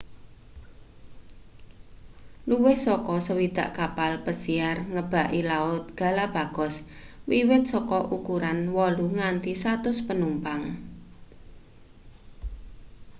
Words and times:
luwih 2.49 2.77
saka 2.87 3.13
60 3.27 3.77
kapal 3.79 4.11
besiar 4.25 4.77
ngebaki 4.93 5.41
laut 5.51 5.83
galapagos 5.99 6.75
wiwit 7.29 7.63
saka 7.73 7.99
ukuran 8.17 8.57
8 8.69 9.15
nganti 9.17 9.51
100 9.63 10.07
panumpang 10.07 10.63